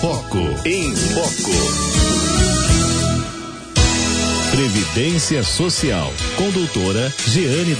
[0.00, 0.38] Foco.
[0.64, 1.50] Em Foco.
[4.50, 6.10] Previdência Social.
[6.36, 7.74] Com doutora Jeane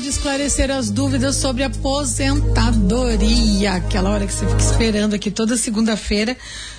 [0.00, 3.74] de esclarecer as dúvidas sobre aposentadoria.
[3.74, 6.36] Aquela hora que você fica esperando aqui toda segunda-feira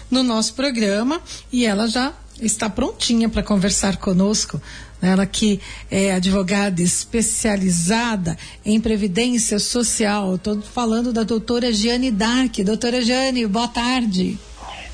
[0.09, 1.21] no nosso programa.
[1.51, 4.61] E ela já está prontinha para conversar conosco
[5.01, 5.59] ela que
[5.89, 10.35] é advogada especializada em previdência social.
[10.35, 12.57] Estou falando da doutora Jane Dark.
[12.59, 14.37] Doutora Jane, boa tarde.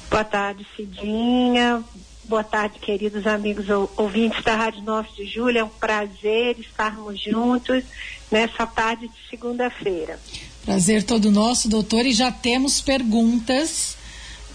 [0.10, 1.84] Boa tarde, Cidinha.
[2.26, 5.60] Boa tarde, queridos amigos ouvintes da Rádio 9 de Julho.
[5.60, 7.84] É um prazer estarmos juntos
[8.32, 10.20] nessa tarde de segunda-feira.
[10.64, 12.06] Prazer todo nosso, doutor.
[12.06, 13.96] E já temos perguntas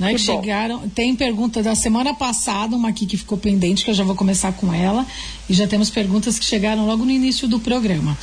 [0.01, 0.89] né, que, que chegaram.
[0.89, 4.53] Tem pergunta da semana passada, uma aqui que ficou pendente, que eu já vou começar
[4.53, 5.07] com ela.
[5.49, 8.17] E já temos perguntas que chegaram logo no início do programa.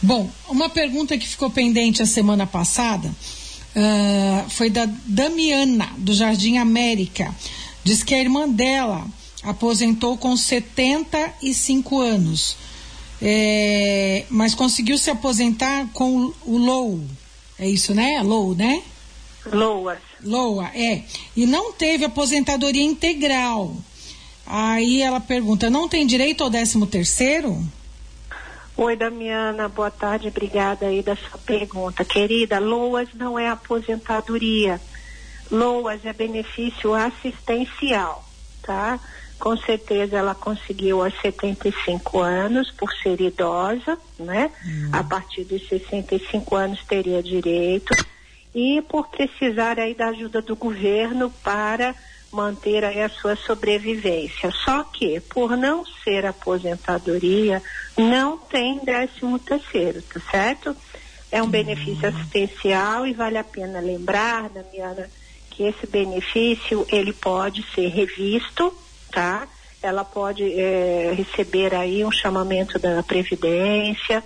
[0.00, 6.56] Bom, uma pergunta que ficou pendente a semana passada uh, foi da Damiana, do Jardim
[6.56, 7.34] América.
[7.82, 9.04] Diz que a irmã dela
[9.42, 12.56] aposentou com 75 anos,
[13.22, 17.04] é, mas conseguiu se aposentar com o LOU.
[17.58, 18.22] É isso, né?
[18.22, 18.82] LOU, né?
[19.50, 19.98] LOA.
[20.24, 21.04] LOA, é.
[21.36, 23.76] E não teve aposentadoria integral.
[24.46, 27.62] Aí ela pergunta, não tem direito ao 13 terceiro?
[28.76, 32.04] Oi, Damiana, boa tarde, obrigada aí da sua pergunta.
[32.04, 34.80] Querida, LOAS não é aposentadoria.
[35.50, 38.24] LOAS é benefício assistencial,
[38.62, 38.98] tá?
[39.38, 44.50] Com certeza ela conseguiu aos 75 anos, por ser idosa, né?
[44.66, 44.90] Hum.
[44.92, 47.94] A partir dos 65 anos teria direito
[48.54, 51.94] e por precisar aí da ajuda do governo para
[52.32, 54.50] manter aí a sua sobrevivência.
[54.64, 57.62] Só que, por não ser aposentadoria,
[57.96, 60.76] não tem décimo terceiro, tá certo?
[61.30, 65.08] É um benefício assistencial e vale a pena lembrar, Damiana,
[65.50, 68.74] que esse benefício ele pode ser revisto,
[69.12, 69.46] tá?
[69.82, 74.22] Ela pode é, receber aí um chamamento da Previdência,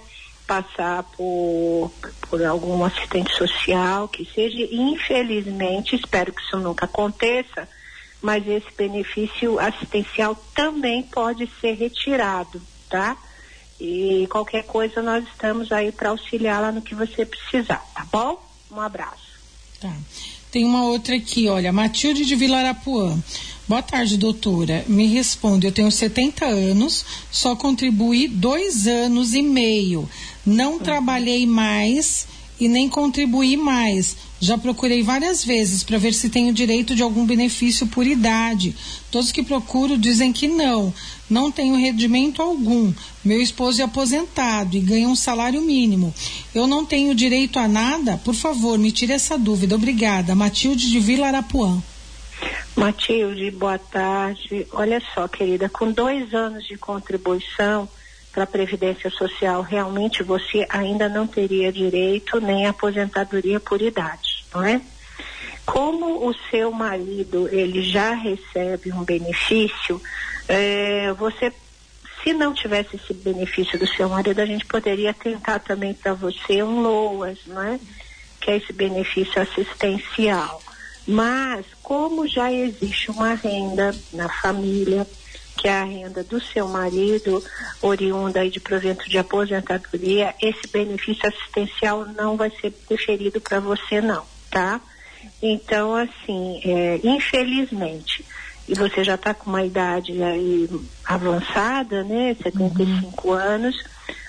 [0.47, 1.91] passar por,
[2.29, 7.69] por algum assistente social, que seja, infelizmente, espero que isso nunca aconteça,
[8.21, 13.17] mas esse benefício assistencial também pode ser retirado, tá?
[13.81, 18.43] E qualquer coisa nós estamos aí para auxiliá-la no que você precisar, tá bom?
[18.71, 19.35] Um abraço.
[19.81, 19.93] Tá.
[20.55, 23.21] Tem uma outra aqui, olha, Matilde de Vilarapuã.
[23.67, 24.85] Boa tarde, doutora.
[24.87, 30.09] Me responde, eu tenho 70 anos, só contribuí dois anos e meio.
[30.47, 32.29] Não trabalhei mais
[32.61, 34.17] e nem contribuí mais.
[34.39, 38.77] Já procurei várias vezes para ver se tenho direito de algum benefício por idade.
[39.11, 40.95] Todos que procuro dizem que não.
[41.29, 42.93] Não tenho rendimento algum.
[43.25, 46.15] Meu esposo é aposentado e ganha um salário mínimo.
[46.55, 48.19] Eu não tenho direito a nada?
[48.19, 49.75] Por favor, me tire essa dúvida.
[49.75, 50.35] Obrigada.
[50.35, 51.83] Matilde de Vila Arapuã.
[52.77, 54.67] Matilde, boa tarde.
[54.73, 57.89] Olha só, querida, com dois anos de contribuição
[58.33, 64.65] para a Previdência Social, realmente você ainda não teria direito nem aposentadoria por idade, não
[64.65, 64.81] é?
[65.65, 70.03] Como o seu marido ele já recebe um benefício,
[70.49, 71.53] é, você,
[72.23, 76.63] se não tivesse esse benefício do seu marido, a gente poderia tentar também para você
[76.63, 77.79] um LOAS, não é?
[78.41, 80.63] Que é esse benefício assistencial.
[81.07, 85.07] Mas, como já existe uma renda na família,
[85.57, 87.43] que é a renda do seu marido,
[87.81, 94.01] oriunda aí de provento de aposentadoria, esse benefício assistencial não vai ser deferido para você
[94.01, 94.81] não, tá?
[95.43, 98.25] Então, assim, é, infelizmente,
[98.69, 100.69] e você já está com uma idade aí
[101.05, 103.35] avançada, né, 75 uhum.
[103.35, 103.77] anos,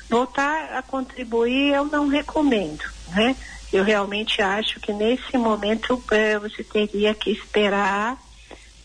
[0.10, 3.36] voltar a contribuir eu não recomendo, né?
[3.72, 8.18] Eu realmente acho que nesse momento é, você teria que esperar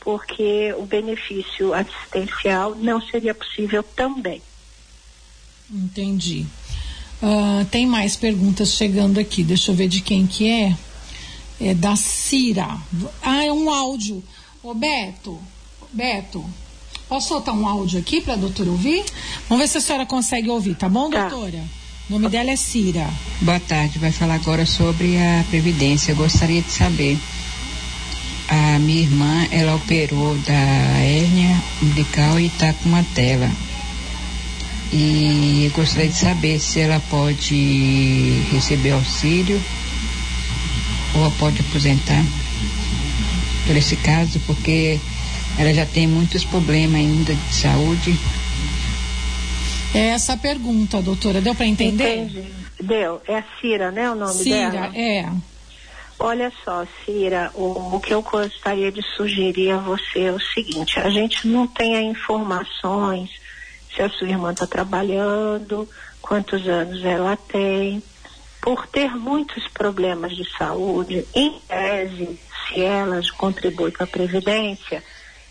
[0.01, 4.43] porque o benefício assistencial não seria possível também.
[5.71, 6.47] Entendi.
[7.23, 9.45] Uh, tem mais perguntas chegando aqui.
[9.45, 10.77] Deixa eu ver de quem que é.
[11.61, 12.67] É da Cira.
[13.23, 14.25] Ah, é um áudio.
[14.63, 15.41] Ô Beto,
[15.91, 16.45] Beto,
[17.09, 19.03] posso soltar um áudio aqui para a doutora ouvir?
[19.49, 21.29] Vamos ver se a senhora consegue ouvir, tá bom, tá.
[21.29, 21.65] doutora?
[22.11, 23.09] O nome dela é Cira.
[23.41, 26.13] Boa tarde, vai falar agora sobre a Previdência.
[26.13, 27.19] Eu gostaria de saber
[28.49, 33.51] a minha irmã, ela operou da hérnia umbilical e está com uma tela.
[34.93, 39.59] E eu gostaria de saber se ela pode receber auxílio
[41.15, 42.23] ou pode aposentar
[43.71, 44.99] por esse caso, porque
[45.57, 48.19] ela já tem muitos problemas ainda de saúde.
[49.95, 51.41] É essa a pergunta, doutora.
[51.41, 52.17] Deu para entender?
[52.17, 52.49] Entendi.
[52.83, 53.23] Deu.
[53.29, 54.11] É a Cira, né?
[54.11, 54.97] O nome Cira, dela?
[54.97, 55.31] é.
[56.19, 60.99] Olha só, Cira, o, o, que eu gostaria de sugerir a você é o seguinte:
[60.99, 63.31] a gente não tem informações
[63.95, 65.89] se a sua irmã está trabalhando,
[66.21, 68.03] quantos anos ela tem.
[68.61, 72.39] Por ter muitos problemas de saúde, em tese,
[72.73, 75.03] se ela contribui para a Previdência,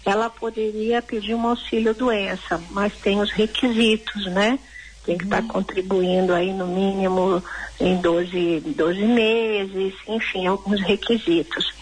[0.05, 4.57] ela poderia pedir um auxílio doença, mas tem os requisitos, né?
[5.05, 7.43] Tem que estar tá contribuindo aí no mínimo
[7.79, 11.73] em 12, 12 meses, enfim, alguns requisitos.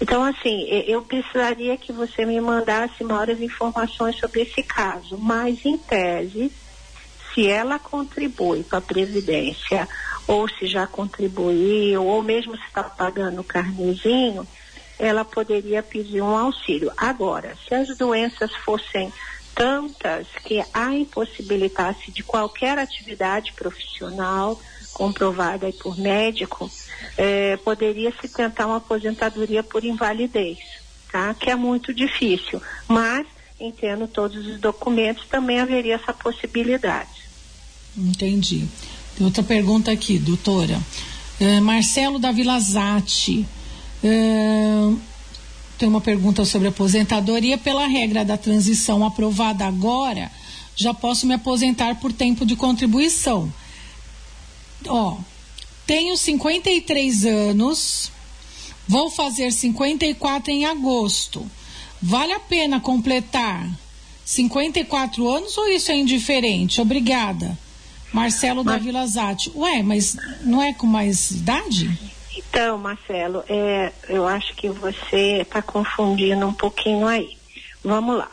[0.00, 5.78] Então, assim, eu precisaria que você me mandasse maiores informações sobre esse caso, mas em
[5.78, 6.52] tese,
[7.32, 9.88] se ela contribui para a Previdência,
[10.26, 14.46] ou se já contribuiu, ou mesmo se está pagando o carnezinho,
[14.98, 16.90] ela poderia pedir um auxílio.
[16.96, 19.12] Agora, se as doenças fossem
[19.54, 24.60] tantas que a impossibilitasse de qualquer atividade profissional
[24.92, 26.70] comprovada por médico,
[27.16, 30.58] eh, poderia se tentar uma aposentadoria por invalidez,
[31.10, 31.34] tá?
[31.34, 33.26] Que é muito difícil, mas
[33.58, 37.26] entendo todos os documentos também haveria essa possibilidade.
[37.96, 38.68] Entendi.
[39.16, 40.78] Tem outra pergunta aqui, doutora.
[41.40, 43.46] Eh, Marcelo da Vila Zatti.
[45.78, 47.58] Tem uma pergunta sobre aposentadoria.
[47.58, 50.30] Pela regra da transição aprovada agora,
[50.74, 53.52] já posso me aposentar por tempo de contribuição.
[54.86, 55.16] Ó,
[55.86, 58.10] tenho 53 anos,
[58.88, 61.44] vou fazer 54 em agosto.
[62.00, 63.68] Vale a pena completar
[64.24, 66.80] 54 anos ou isso é indiferente?
[66.80, 67.58] Obrigada.
[68.12, 68.74] Marcelo mas...
[68.74, 69.50] da Vila Zate.
[69.54, 71.98] Ué, mas não é com mais idade?
[72.56, 77.36] Então, Marcelo, é, eu acho que você está confundindo um pouquinho aí.
[77.84, 78.30] Vamos lá.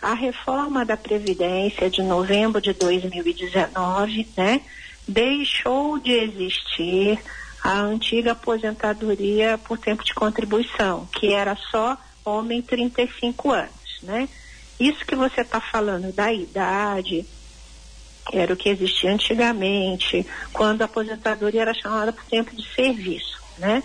[0.00, 4.60] A reforma da Previdência de novembro de 2019, né,
[5.08, 7.18] deixou de existir
[7.64, 14.28] a antiga aposentadoria por tempo de contribuição, que era só homem 35 anos, né?
[14.78, 17.26] Isso que você está falando da idade,
[18.32, 23.82] era o que existia antigamente, quando a aposentadoria era chamada por tempo de serviço, né?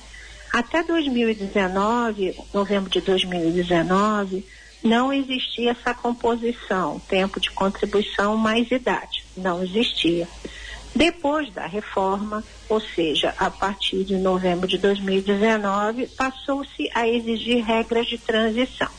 [0.51, 4.45] Até 2019, novembro de 2019,
[4.83, 10.27] não existia essa composição, tempo de contribuição mais idade, não existia.
[10.95, 18.07] Depois da reforma, ou seja, a partir de novembro de 2019, passou-se a exigir regras
[18.07, 18.89] de transição.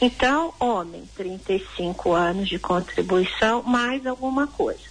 [0.00, 4.82] Então, homem, 35 anos de contribuição, mais alguma coisa.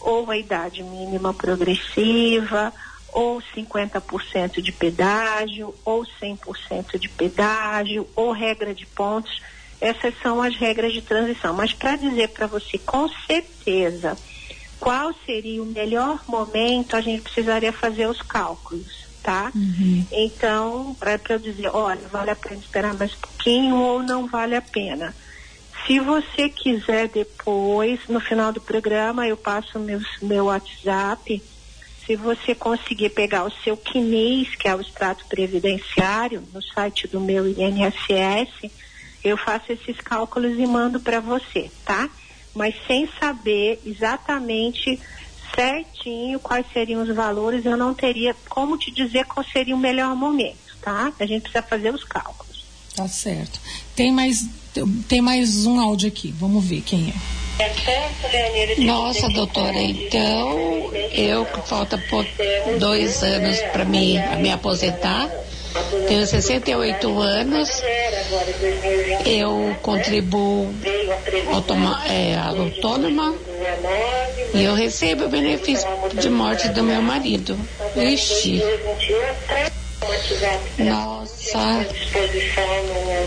[0.00, 2.72] Ou a idade mínima progressiva,
[3.12, 9.40] ou 50% de pedágio, ou 100% de pedágio, ou regra de pontos.
[9.80, 11.54] Essas são as regras de transição.
[11.54, 14.16] Mas para dizer para você com certeza
[14.78, 19.52] qual seria o melhor momento, a gente precisaria fazer os cálculos tá?
[19.54, 20.04] Uhum.
[20.10, 24.56] Então, para eu dizer, olha, vale a pena esperar mais um pouquinho ou não vale
[24.56, 25.14] a pena.
[25.86, 31.42] Se você quiser depois, no final do programa, eu passo meu, meu WhatsApp.
[32.06, 37.20] Se você conseguir pegar o seu CNIS, que é o extrato previdenciário, no site do
[37.20, 38.70] meu INSS,
[39.22, 42.08] eu faço esses cálculos e mando para você, tá?
[42.54, 45.00] Mas sem saber exatamente
[45.54, 50.14] certinho quais seriam os valores, eu não teria como te dizer qual seria o melhor
[50.16, 51.12] momento, tá?
[51.18, 52.49] A gente precisa fazer os cálculos.
[52.94, 53.60] Tá certo.
[53.94, 54.46] Tem mais,
[55.08, 57.40] tem mais um áudio aqui, vamos ver quem é.
[58.78, 62.02] Nossa, doutora, então eu que falta
[62.78, 65.30] dois anos para mim me aposentar,
[66.08, 67.82] tenho 68 anos,
[69.26, 70.74] eu contribuo
[71.52, 73.34] automa, é, autônoma
[74.54, 75.86] e eu recebo o benefício
[76.18, 77.58] de morte do meu marido.
[77.94, 78.62] Ixi.
[80.78, 81.86] Nossa,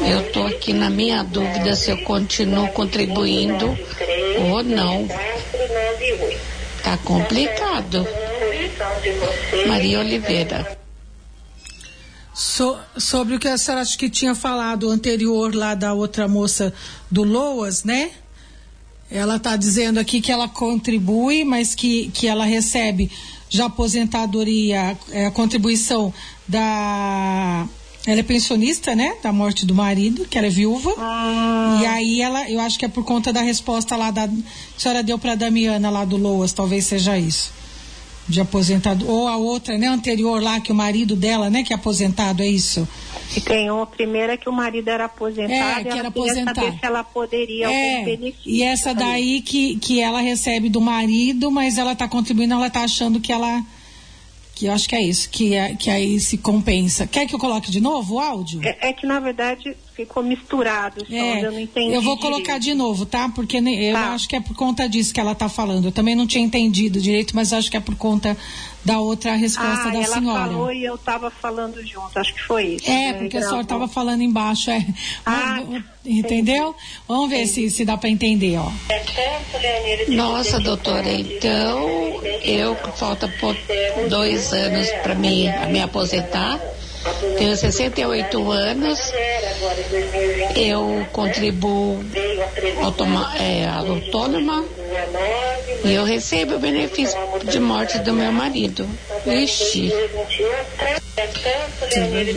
[0.09, 3.77] eu tô aqui na minha dúvida se eu continuo contribuindo
[4.49, 5.07] ou não.
[6.83, 8.05] Tá complicado.
[9.67, 10.77] Maria Oliveira.
[12.33, 16.73] So, sobre o que a senhora acho que tinha falado anterior lá da outra moça
[17.09, 18.11] do Loas, né?
[19.09, 23.11] Ela está dizendo aqui que ela contribui, mas que, que ela recebe
[23.53, 26.11] já aposentadoria, é, a contribuição
[26.47, 27.67] da.
[28.05, 29.15] Ela é pensionista, né?
[29.23, 30.93] Da morte do marido, que ela é viúva.
[30.97, 31.79] Ah.
[31.81, 34.25] E aí ela, eu acho que é por conta da resposta lá da.
[34.25, 34.29] A
[34.77, 37.63] senhora deu para a Damiana lá do Loas, talvez seja isso
[38.27, 41.75] de aposentado ou a outra, né, anterior lá que o marido dela, né, que é
[41.75, 42.87] aposentado, é isso?
[43.35, 46.55] E tem uma primeira que o marido era aposentado é, que era aposentado.
[46.55, 48.33] saber se ela poderia é.
[48.45, 52.81] E essa daí que, que ela recebe do marido, mas ela está contribuindo, ela está
[52.81, 53.63] achando que ela
[54.55, 57.07] que eu acho que é isso, que, é, que aí se compensa.
[57.07, 58.61] Quer que eu coloque de novo o áudio?
[58.63, 61.93] É, é que, na verdade, ficou misturado, é, eu não entendi.
[61.93, 62.33] Eu vou direito.
[62.33, 63.29] colocar de novo, tá?
[63.29, 64.13] Porque eu tá.
[64.13, 65.85] acho que é por conta disso que ela está falando.
[65.85, 68.35] Eu também não tinha entendido direito, mas acho que é por conta
[68.83, 70.39] da outra resposta ah, da ela senhora.
[70.39, 72.89] ela falou e eu estava falando junto, acho que foi isso.
[72.89, 73.13] É, né?
[73.13, 74.85] porque a senhora estava falando embaixo, é.
[75.25, 75.61] Ah,
[76.05, 76.75] entendeu?
[77.07, 78.71] Vamos ver se, se dá para entender, ó.
[80.09, 81.87] Nossa, doutora, então
[82.43, 83.31] eu falta
[84.09, 86.59] dois anos para mim me aposentar.
[87.37, 88.99] Tenho 68 anos,
[90.55, 92.03] eu contribuo
[92.81, 94.63] automa, é, autônoma
[95.83, 98.87] e eu recebo o benefício de morte do meu marido.
[99.25, 99.91] Ixi.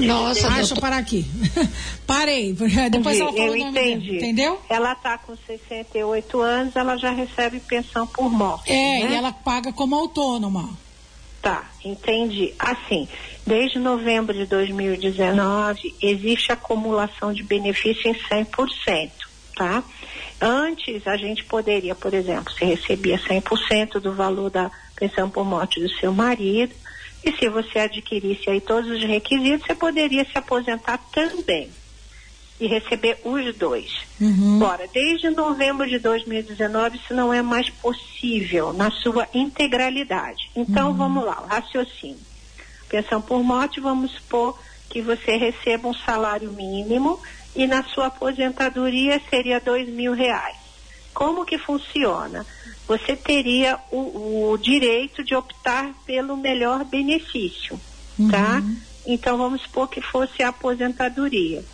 [0.04, 1.25] Nossa, deixa eu parar aqui.
[2.06, 2.52] Parei,
[2.90, 4.16] depois ela falou eu entendi.
[4.16, 4.61] entendeu?
[4.68, 8.70] Ela está com 68 anos, ela já recebe pensão por morte.
[8.70, 9.08] É, né?
[9.11, 10.70] e ela paga como autônoma.
[11.40, 12.52] Tá, entendi.
[12.58, 13.08] Assim,
[13.47, 19.11] desde novembro de 2019, existe acumulação de benefício em 100%,
[19.55, 19.85] tá?
[20.41, 25.81] Antes, a gente poderia, por exemplo, se recebia 100% do valor da pensão por morte
[25.81, 26.75] do seu marido,
[27.25, 31.71] e se você adquirisse aí todos os requisitos, você poderia se aposentar também
[32.59, 33.91] e receber os dois.
[34.21, 34.57] Uhum.
[34.57, 40.50] Agora, desde novembro de 2019, isso não é mais possível na sua integralidade.
[40.57, 40.97] Então, Uhum.
[40.97, 42.25] vamos lá, o raciocínio.
[42.88, 47.21] Pensão por morte, vamos supor que você receba um salário mínimo
[47.55, 50.57] e na sua aposentadoria seria dois mil reais.
[51.12, 52.47] Como que funciona?
[52.87, 57.81] Você teria o, o direito de optar pelo melhor benefício,
[58.31, 58.62] tá?
[59.07, 61.64] Então, vamos supor que fosse a aposentadoria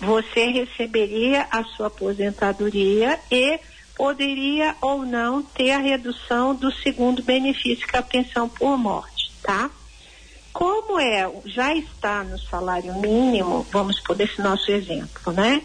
[0.00, 3.60] você receberia a sua aposentadoria e
[3.94, 9.30] poderia ou não ter a redução do segundo benefício, que é a pensão por morte,
[9.42, 9.70] tá?
[10.52, 15.62] Como é, já está no salário mínimo, vamos por esse nosso exemplo, né?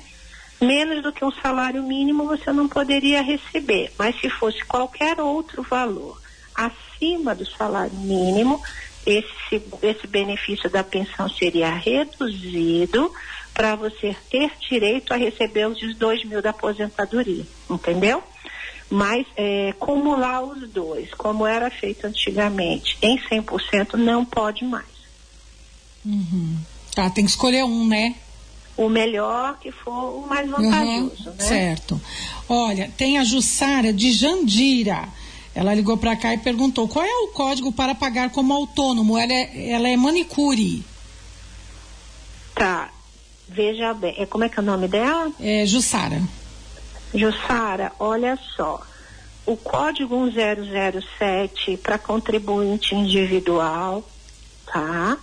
[0.62, 5.64] Menos do que um salário mínimo você não poderia receber, mas se fosse qualquer outro
[5.64, 6.22] valor
[6.54, 8.62] acima do salário mínimo,
[9.06, 13.12] esse, esse benefício da pensão seria reduzido
[13.54, 18.24] para você ter direito a receber os dois mil da aposentadoria, entendeu?
[18.90, 24.86] Mas é, acumular os dois, como era feito antigamente, em 100%, não pode mais.
[26.06, 26.58] Uhum.
[26.94, 28.16] Tá, tem que escolher um, né?
[28.78, 31.44] O melhor que for o mais vantajoso, uhum, né?
[31.44, 32.00] Certo.
[32.48, 35.08] Olha, tem a Jussara de Jandira.
[35.56, 39.18] Ela ligou para cá e perguntou qual é o código para pagar como autônomo.
[39.18, 40.84] Ela é, ela é manicure.
[42.54, 42.90] Tá.
[43.48, 45.32] Veja bem, é, como é que é o nome dela?
[45.40, 46.22] É Jussara.
[47.18, 48.82] Jussara, olha só.
[49.46, 54.04] O código 1007 para contribuinte individual,
[54.66, 55.18] tá?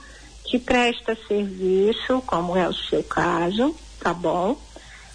[0.45, 4.57] Que presta serviço, como é o seu caso, tá bom?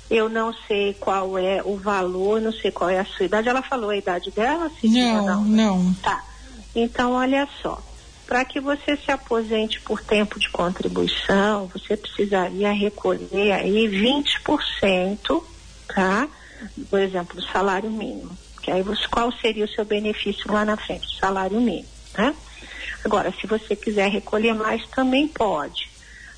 [0.10, 3.50] Eu não sei qual é o valor, não sei qual é a sua idade.
[3.50, 4.72] Ela falou a idade dela?
[4.84, 5.93] Não, não, não.
[5.96, 6.24] Tá.
[6.75, 7.81] Então, olha só.
[8.25, 15.43] Para que você se aposente por tempo de contribuição, você precisaria recolher aí 20%,
[15.88, 16.27] tá?
[16.90, 18.38] Por exemplo, do salário mínimo.
[18.62, 21.08] Que aí você, qual seria o seu benefício lá na frente?
[21.08, 21.88] O salário mínimo,
[22.18, 22.36] né?
[23.04, 25.90] Agora, se você quiser recolher mais, também pode.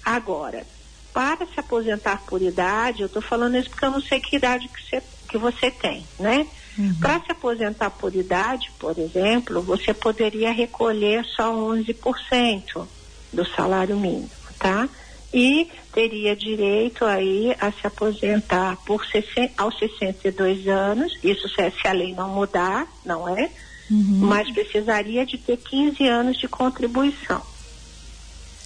[0.04, 0.66] Agora,
[1.14, 4.68] para se aposentar por idade, eu estou falando isso porque eu não sei que idade
[4.68, 6.48] que você, que você tem, né?
[6.78, 6.94] Uhum.
[6.96, 12.88] Para se aposentar por idade, por exemplo, você poderia recolher só 11%
[13.34, 14.88] do salário mínimo, tá?
[15.34, 21.88] E teria direito aí a se aposentar por 60, aos 62 anos, isso se, se
[21.88, 23.50] a lei não mudar, não é?
[23.92, 24.20] Uhum.
[24.22, 27.42] Mas precisaria de ter 15 anos de contribuição.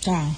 [0.04, 0.32] Tá.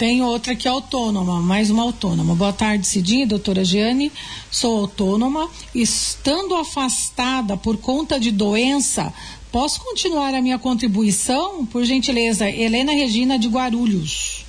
[0.00, 2.34] Tem outra que é autônoma, mais uma autônoma.
[2.34, 4.10] Boa tarde, Cidinha, doutora Giane.
[4.50, 5.46] Sou autônoma.
[5.74, 9.12] Estando afastada por conta de doença,
[9.52, 11.66] posso continuar a minha contribuição?
[11.66, 14.46] Por gentileza, Helena Regina de Guarulhos.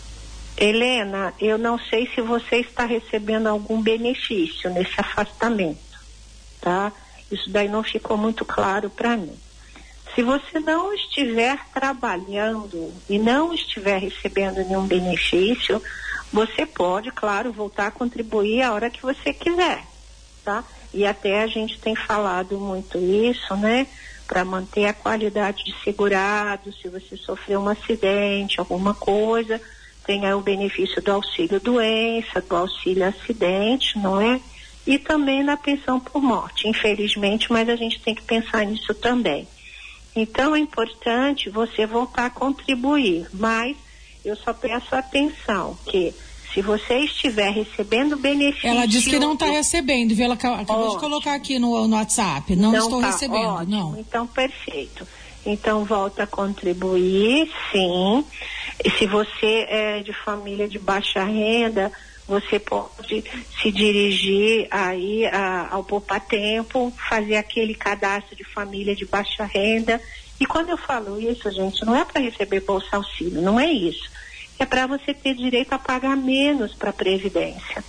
[0.58, 5.80] Helena, eu não sei se você está recebendo algum benefício nesse afastamento,
[6.60, 6.92] tá?
[7.32, 9.38] Isso daí não ficou muito claro para mim.
[10.14, 15.82] Se você não estiver trabalhando e não estiver recebendo nenhum benefício,
[16.32, 19.84] você pode, claro, voltar a contribuir a hora que você quiser,
[20.44, 20.64] tá?
[20.94, 23.88] E até a gente tem falado muito isso, né?
[24.28, 29.62] Para manter a qualidade de segurado, se você sofreu um acidente, alguma coisa,
[30.12, 34.42] tem o benefício do auxílio doença, do auxílio acidente, não é?
[34.86, 39.48] E também na pensão por morte, infelizmente, mas a gente tem que pensar nisso também.
[40.14, 43.78] Então é importante você voltar a contribuir, mas
[44.26, 46.14] eu só peço atenção que
[46.54, 48.68] se você estiver recebendo benefício.
[48.68, 50.26] Ela disse que não está recebendo, viu?
[50.26, 50.92] Ela acabou ótimo.
[50.96, 52.54] de colocar aqui no, no WhatsApp.
[52.58, 53.72] Não, não estou tá, recebendo, ótimo.
[53.72, 53.98] não.
[53.98, 55.08] Então, perfeito.
[55.46, 58.26] Então, volta a contribuir, sim.
[58.84, 61.92] E se você é de família de baixa renda,
[62.28, 63.24] você pode
[63.62, 70.00] se dirigir aí a, ao Poupa Tempo, fazer aquele cadastro de família de baixa renda.
[70.40, 74.10] E quando eu falo isso, gente, não é para receber bolsa auxílio, não é isso
[74.62, 77.84] é para você ter direito a pagar menos para a Previdência.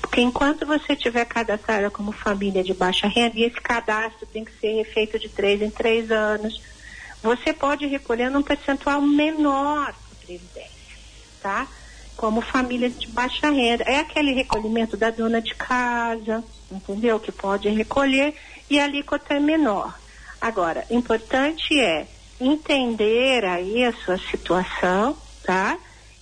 [0.00, 4.52] Porque enquanto você tiver cadastrada como família de baixa renda, e esse cadastro tem que
[4.60, 6.60] ser feito de três em três anos,
[7.22, 10.70] você pode recolher num percentual menor para Previdência,
[11.42, 11.66] tá?
[12.16, 13.84] Como família de baixa renda.
[13.84, 17.18] É aquele recolhimento da dona de casa, entendeu?
[17.18, 18.34] Que pode recolher
[18.68, 19.98] e a alíquota é menor.
[20.40, 22.06] Agora, importante é
[22.40, 25.78] entender aí a sua situação, tá?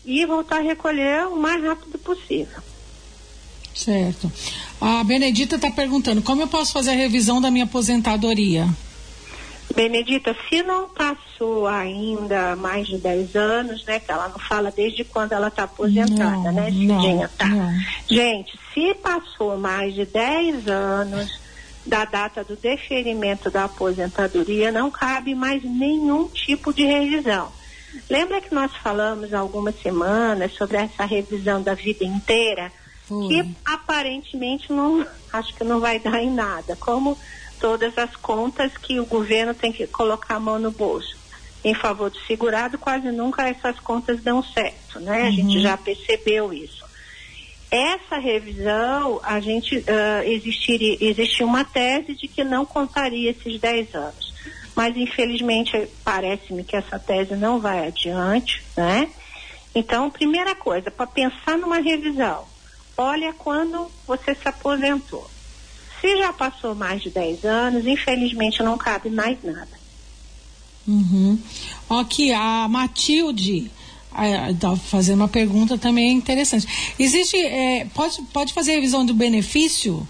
[0.09, 2.63] e voltar a recolher o mais rápido possível.
[3.75, 4.33] Certo.
[4.81, 8.67] A Benedita está perguntando como eu posso fazer a revisão da minha aposentadoria?
[9.75, 14.01] Benedita, se não passou ainda mais de 10 anos, né?
[14.01, 17.31] Que ela não fala desde quando ela está aposentada, não, né, Cidinha?
[17.37, 17.47] Tá.
[18.09, 21.41] Gente, se passou mais de 10 anos
[21.87, 27.51] da data do deferimento da aposentadoria, não cabe mais nenhum tipo de revisão.
[28.09, 32.71] Lembra que nós falamos algumas semanas sobre essa revisão da vida inteira?
[33.07, 36.77] Que aparentemente não, acho que não vai dar em nada.
[36.77, 37.17] Como
[37.59, 41.17] todas as contas que o governo tem que colocar a mão no bolso
[41.65, 45.23] em favor do segurado, quase nunca essas contas dão certo, né?
[45.23, 45.27] Uhum.
[45.27, 45.63] A gente uhum.
[45.63, 46.87] já percebeu isso.
[47.71, 53.95] Essa revisão, a gente uh, existiria, existia uma tese de que não contaria esses 10
[53.95, 54.29] anos
[54.79, 59.11] mas infelizmente parece-me que essa tese não vai adiante, né?
[59.75, 62.45] Então, primeira coisa, para pensar numa revisão,
[62.97, 65.29] olha quando você se aposentou.
[66.01, 69.79] Se já passou mais de 10 anos, infelizmente não cabe mais nada.
[70.87, 71.39] Uhum.
[71.91, 73.71] Aqui, a Matilde
[74.51, 76.67] está fazendo uma pergunta também interessante.
[76.99, 80.07] Existe, é, pode, pode fazer revisão do benefício?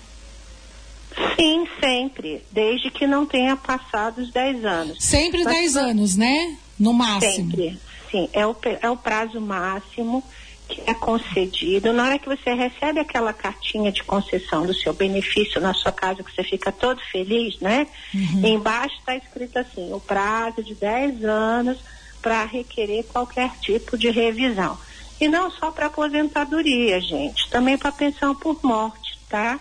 [1.37, 5.05] Sim, sempre, desde que não tenha passado os 10 anos.
[5.05, 6.57] Sempre 10 anos, né?
[6.79, 7.51] No máximo.
[7.51, 7.79] Sempre,
[8.11, 8.29] sim.
[8.33, 10.23] É o, é o prazo máximo
[10.69, 11.93] que é concedido.
[11.93, 16.23] Na hora que você recebe aquela cartinha de concessão do seu benefício na sua casa,
[16.23, 17.87] que você fica todo feliz, né?
[18.15, 18.47] Uhum.
[18.47, 21.79] Embaixo está escrito assim: o prazo de 10 anos
[22.21, 24.79] para requerer qualquer tipo de revisão.
[25.21, 29.59] E não só para aposentadoria, gente, também para pensão por morte, tá?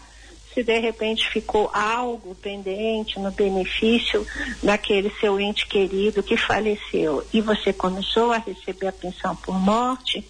[0.57, 4.25] se de repente ficou algo pendente no benefício
[4.63, 10.27] daquele seu ente querido que faleceu e você começou a receber a pensão por morte,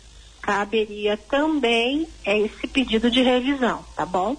[0.47, 4.38] caberia também esse pedido de revisão, tá bom?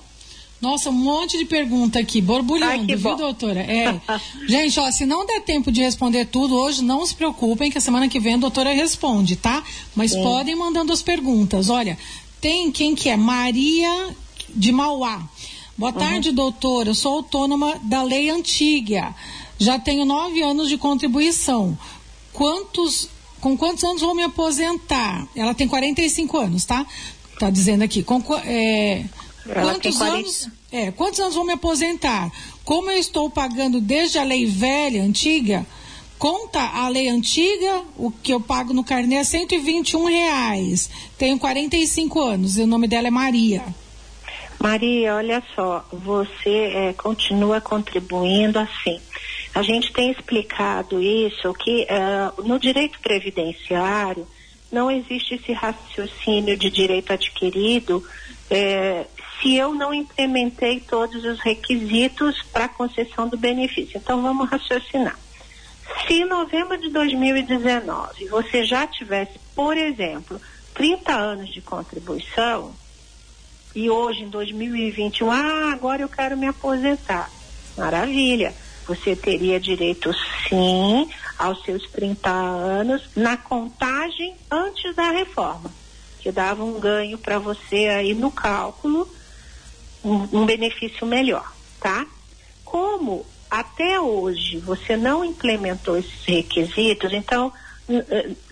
[0.59, 3.61] Nossa, um monte de pergunta aqui, borbulhando, Ai, viu, doutora?
[3.61, 4.01] É.
[4.49, 7.81] Gente, ó, se não der tempo de responder tudo hoje, não se preocupem, que a
[7.81, 9.63] semana que vem a doutora responde, tá?
[9.95, 10.23] Mas Sim.
[10.23, 11.69] podem mandando as perguntas.
[11.69, 11.97] Olha,
[12.41, 13.17] tem quem que é?
[13.17, 14.17] Maria
[14.49, 15.29] de Mauá.
[15.77, 16.35] Boa tarde, uhum.
[16.35, 16.89] doutora.
[16.89, 19.15] Eu sou autônoma da lei antiga.
[19.59, 21.79] Já tenho nove anos de contribuição.
[22.33, 23.09] Quantos,
[23.41, 25.27] com quantos anos vou me aposentar?
[25.35, 26.87] Ela tem 45 anos, tá?
[27.39, 28.03] Tá dizendo aqui.
[28.03, 29.05] Com, é,
[29.45, 30.49] quantos anos?
[30.71, 32.31] É, quantos anos vou me aposentar?
[32.65, 35.67] Como eu estou pagando desde a lei velha, antiga,
[36.19, 40.91] conta a lei antiga, o que eu pago no carnê é 121 reais.
[41.17, 43.63] Tenho 45 anos e o nome dela é Maria.
[44.61, 49.01] Maria, olha só, você é, continua contribuindo assim.
[49.55, 54.27] A gente tem explicado isso que uh, no direito previdenciário
[54.71, 58.05] não existe esse raciocínio de direito adquirido
[58.51, 59.07] é,
[59.41, 63.97] se eu não implementei todos os requisitos para concessão do benefício.
[63.97, 65.19] Então vamos raciocinar.
[66.07, 70.41] Se em novembro de 2019 você já tivesse, por exemplo,
[70.75, 72.75] 30 anos de contribuição,
[73.75, 77.31] e hoje, em 2021, ah, agora eu quero me aposentar.
[77.77, 78.55] Maravilha.
[78.89, 80.11] Você teria direito,
[80.49, 85.71] sim, aos seus 30 anos, na contagem antes da reforma,
[86.21, 89.09] que dava um ganho para você aí no cálculo,
[90.05, 92.07] um, um benefício melhor, tá?
[92.65, 97.53] Como até hoje você não implementou esses requisitos, então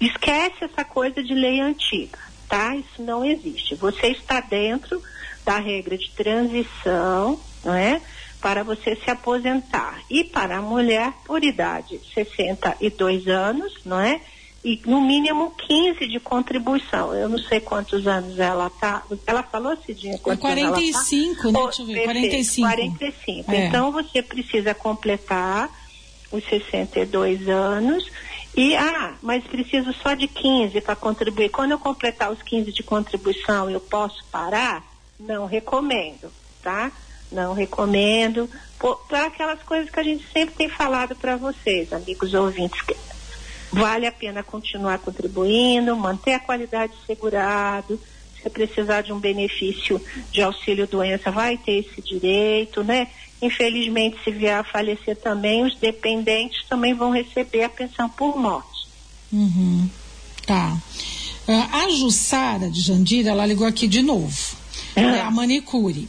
[0.00, 2.74] esquece essa coisa de lei antiga tá?
[2.74, 3.74] Isso não existe.
[3.74, 5.02] Você está dentro
[5.44, 8.00] da regra de transição, não é?
[8.40, 10.00] Para você se aposentar.
[10.10, 14.20] E para a mulher, por idade, 62 anos, não é?
[14.64, 17.14] E no mínimo 15 de contribuição.
[17.14, 19.02] Eu não sei quantos anos ela está.
[19.26, 21.52] Ela falou, Cidinha, quantos 45, anos ela tá?
[21.52, 21.62] né?
[21.62, 22.68] Deixa eu ver, 45.
[22.68, 23.52] 45.
[23.52, 23.66] É.
[23.66, 25.70] Então você precisa completar
[26.32, 28.10] os 62 anos.
[28.56, 31.50] E, ah, mas preciso só de 15 para contribuir.
[31.50, 34.82] Quando eu completar os 15 de contribuição, eu posso parar?
[35.20, 36.90] Não recomendo, tá?
[37.30, 38.48] Não recomendo.
[39.08, 42.80] Para aquelas coisas que a gente sempre tem falado para vocês, amigos ouvintes.
[43.72, 48.00] Vale a pena continuar contribuindo, manter a qualidade segurado.
[48.42, 53.08] Se precisar de um benefício de auxílio doença, vai ter esse direito, né?
[53.42, 58.86] Infelizmente, se vier a falecer também, os dependentes também vão receber a pensão por morte.
[59.32, 59.90] Uhum.
[60.46, 60.76] Tá.
[61.46, 64.56] Uh, a Jussara de Jandira, ela ligou aqui de novo.
[64.96, 66.08] É a manicure.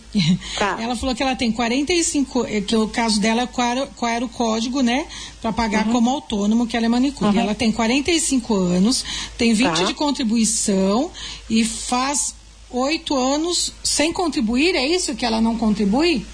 [0.57, 0.77] Tá.
[0.79, 4.25] Ela falou que ela tem 45, eh, que o caso dela, qual era, qual era
[4.25, 5.05] o código, né?
[5.41, 5.91] Para pagar uhum.
[5.91, 7.35] como autônomo, que ela é manicure.
[7.35, 7.43] Uhum.
[7.43, 9.03] Ela tem 45 anos,
[9.37, 9.83] tem 20 tá.
[9.83, 11.11] de contribuição
[11.49, 12.33] e faz
[12.69, 16.25] oito anos sem contribuir, é isso que ela não contribui?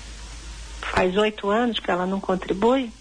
[0.94, 2.92] Faz oito anos que ela não contribui?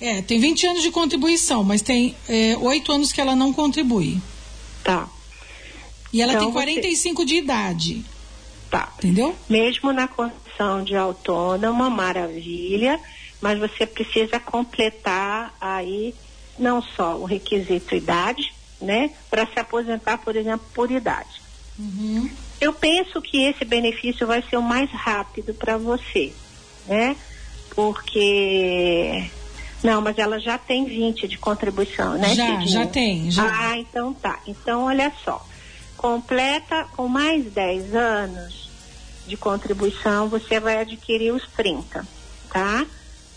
[0.00, 4.20] É, tem 20 anos de contribuição, mas tem é, oito anos que ela não contribui.
[4.82, 5.08] Tá.
[6.12, 7.26] E ela então, tem 45 você...
[7.26, 8.04] de idade.
[8.70, 8.92] Tá.
[8.98, 9.34] Entendeu?
[9.48, 13.00] Mesmo na condição de autônoma, maravilha,
[13.40, 16.14] mas você precisa completar aí
[16.58, 21.40] não só o requisito idade, né, para se aposentar, por exemplo, por idade.
[21.78, 22.30] Uhum.
[22.60, 26.32] Eu penso que esse benefício vai ser o mais rápido para você,
[26.86, 27.16] né?
[27.74, 29.30] porque.
[29.82, 32.34] Não, mas ela já tem 20 de contribuição, né?
[32.34, 32.66] Já, Cidinha?
[32.66, 33.30] já tem.
[33.30, 33.44] Já.
[33.44, 34.38] Ah, então tá.
[34.46, 35.44] Então, olha só.
[36.00, 38.70] Completa com mais 10 anos
[39.26, 42.08] de contribuição, você vai adquirir os 30,
[42.50, 42.86] tá?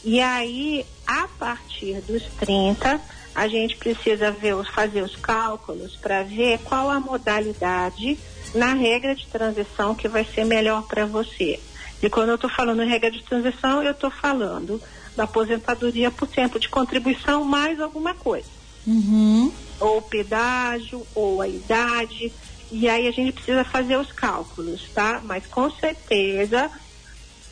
[0.01, 3.01] E aí, a partir dos 30,
[3.35, 8.17] a gente precisa ver, fazer os cálculos para ver qual a modalidade
[8.55, 11.59] na regra de transição que vai ser melhor para você.
[12.01, 14.81] E quando eu estou falando em regra de transição, eu estou falando
[15.17, 18.47] da aposentadoria por tempo de contribuição mais alguma coisa.
[18.87, 19.51] Uhum.
[19.81, 22.31] Ou pedágio, ou a idade.
[22.75, 25.21] E aí a gente precisa fazer os cálculos, tá?
[25.23, 26.71] Mas com certeza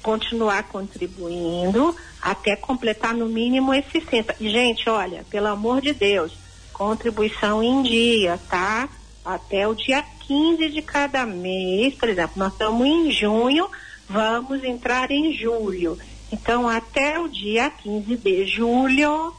[0.01, 4.37] continuar contribuindo até completar no mínimo esse 60.
[4.39, 6.31] E, gente, olha, pelo amor de Deus,
[6.73, 8.89] contribuição em dia, tá?
[9.23, 13.69] Até o dia 15 de cada mês, por exemplo, nós estamos em junho,
[14.09, 15.99] vamos entrar em julho.
[16.31, 19.35] Então, até o dia 15 de julho,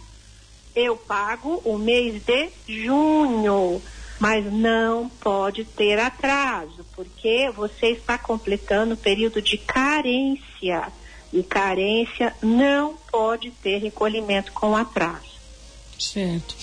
[0.77, 3.83] eu pago o mês de junho.
[4.23, 10.93] Mas não pode ter atraso, porque você está completando o período de carência.
[11.33, 15.33] E carência não pode ter recolhimento com atraso.
[15.99, 16.55] Certo.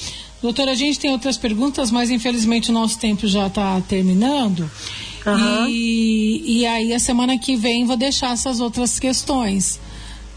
[0.42, 4.62] Doutora, a gente tem outras perguntas, mas infelizmente o nosso tempo já está terminando.
[5.26, 5.68] Uhum.
[5.68, 9.82] E, e aí a semana que vem vou deixar essas outras questões